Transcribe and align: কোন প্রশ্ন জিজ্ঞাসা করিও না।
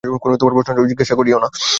কোন 0.23 0.31
প্রশ্ন 0.55 0.89
জিজ্ঞাসা 0.91 1.15
করিও 1.19 1.37
না। 1.43 1.47